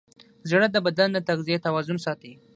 زړه 0.49 0.67
د 0.71 0.77
بدن 0.85 1.09
د 1.13 1.17
تغذیې 1.29 1.57
توازن 1.65 1.97
ساتي. 2.05 2.33